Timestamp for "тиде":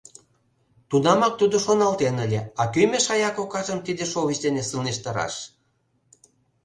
3.85-4.03